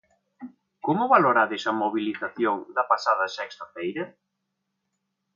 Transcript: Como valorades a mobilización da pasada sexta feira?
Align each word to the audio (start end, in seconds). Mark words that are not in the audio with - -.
Como 0.85 1.03
valorades 1.15 1.63
a 1.71 1.73
mobilización 1.83 2.57
da 2.75 2.83
pasada 2.91 3.25
sexta 3.37 3.65
feira? 3.75 4.05